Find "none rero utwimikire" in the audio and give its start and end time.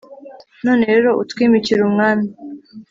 0.65-1.81